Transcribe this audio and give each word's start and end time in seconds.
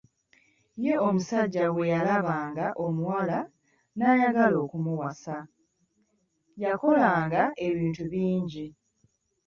Ye 0.83 0.93
omusajja 1.07 1.63
bwe 1.73 1.91
yalabanga 1.93 2.65
omuwala 2.85 3.39
n’ayagala 3.97 4.55
okumuwasa, 4.65 5.37
yakolanga 6.63 7.43
ebintu 7.67 8.03
bingi. 8.11 8.67